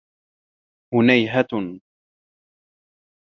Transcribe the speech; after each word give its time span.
هُنَيْهةٌ. 0.93 1.47